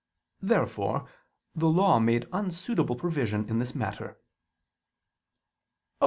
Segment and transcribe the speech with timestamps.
[0.41, 1.07] Therefore
[1.53, 4.09] the Law made unsuitable provision in this matter.
[4.13, 4.17] Obj.